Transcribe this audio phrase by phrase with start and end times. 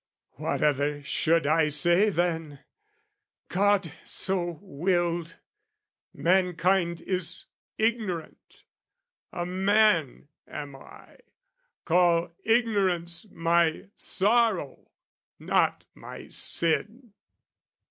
[0.31, 2.57] What other should I say than
[3.49, 5.35] "God so willed:
[6.11, 7.45] "Mankind is
[7.77, 8.63] ignorant,
[9.31, 11.17] a man am I:
[11.85, 14.89] "Call ignorance my sorrow
[15.37, 17.13] not my sin!"